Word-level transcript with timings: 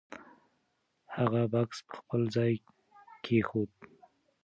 هغه 1.15 1.41
بکس 1.51 1.79
په 1.87 1.93
خپل 1.99 2.21
ځای 2.35 2.51
کېښود. 3.23 3.71